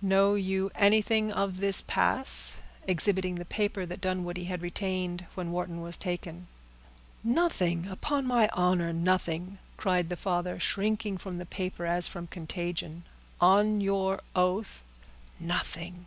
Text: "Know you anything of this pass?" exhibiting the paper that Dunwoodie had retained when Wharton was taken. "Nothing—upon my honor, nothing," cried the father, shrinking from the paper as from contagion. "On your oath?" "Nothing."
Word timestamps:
"Know 0.00 0.36
you 0.36 0.70
anything 0.76 1.32
of 1.32 1.56
this 1.56 1.82
pass?" 1.82 2.58
exhibiting 2.86 3.34
the 3.34 3.44
paper 3.44 3.84
that 3.84 4.00
Dunwoodie 4.00 4.44
had 4.44 4.62
retained 4.62 5.26
when 5.34 5.50
Wharton 5.50 5.80
was 5.80 5.96
taken. 5.96 6.46
"Nothing—upon 7.24 8.24
my 8.24 8.48
honor, 8.52 8.92
nothing," 8.92 9.58
cried 9.76 10.08
the 10.08 10.14
father, 10.14 10.60
shrinking 10.60 11.18
from 11.18 11.38
the 11.38 11.44
paper 11.44 11.86
as 11.86 12.06
from 12.06 12.28
contagion. 12.28 13.02
"On 13.40 13.80
your 13.80 14.20
oath?" 14.36 14.84
"Nothing." 15.40 16.06